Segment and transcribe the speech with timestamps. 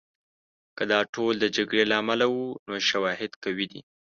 [0.77, 3.81] که دا ټول د جګړې له امله وو، نو شواهد قوي دي.